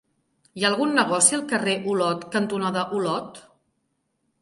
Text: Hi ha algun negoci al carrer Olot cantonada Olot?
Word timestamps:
Hi 0.55 0.63
ha 0.63 0.67
algun 0.69 0.95
negoci 0.99 1.37
al 1.37 1.45
carrer 1.53 1.77
Olot 1.93 2.27
cantonada 2.39 2.89
Olot? 3.01 3.43